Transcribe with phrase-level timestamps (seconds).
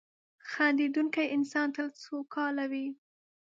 [0.49, 2.87] •خندېدونکی انسان تل سوکاله وي.